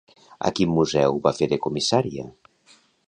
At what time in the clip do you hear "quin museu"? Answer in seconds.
0.59-1.19